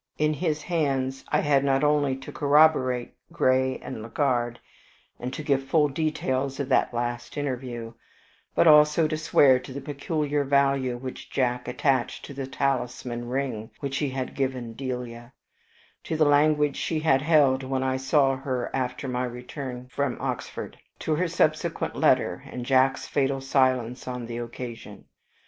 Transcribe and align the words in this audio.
In 0.17 0.33
his 0.33 0.63
hands, 0.63 1.23
I 1.29 1.41
had 1.41 1.63
not 1.63 1.83
only 1.83 2.15
to 2.15 2.31
corroborate 2.31 3.13
Grey 3.31 3.77
and 3.77 3.97
Legard, 4.01 4.57
and 5.19 5.31
to 5.31 5.43
give 5.43 5.61
full 5.65 5.89
details 5.89 6.59
of 6.59 6.69
that 6.69 6.91
last 6.91 7.37
interview, 7.37 7.93
but 8.55 8.65
also 8.65 9.07
to 9.07 9.15
swear 9.15 9.59
to 9.59 9.71
the 9.71 9.79
peculiar 9.79 10.43
value 10.43 10.97
which 10.97 11.29
Jack 11.29 11.67
attached 11.67 12.25
to 12.25 12.33
the 12.33 12.47
talisman 12.47 13.29
ring 13.29 13.69
which 13.79 13.97
he 13.97 14.09
had 14.09 14.33
given 14.33 14.73
Delia; 14.73 15.33
to 16.05 16.17
the 16.17 16.25
language 16.25 16.77
she 16.77 17.01
had 17.01 17.21
held 17.21 17.61
when 17.61 17.83
I 17.83 17.97
saw 17.97 18.37
her 18.37 18.71
after 18.75 19.07
my 19.07 19.25
return 19.25 19.87
from 19.91 20.17
Oxford; 20.19 20.79
to 20.97 21.13
her 21.13 21.27
subsequent 21.27 21.95
letter, 21.95 22.41
and 22.47 22.65
Jack's 22.65 23.05
fatal 23.07 23.39
silence 23.39 24.07
on 24.07 24.25
the 24.25 24.39
occasion. 24.39 25.05